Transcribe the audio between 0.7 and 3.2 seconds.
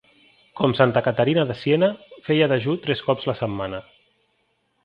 Santa Caterina de Siena, feia dejú tres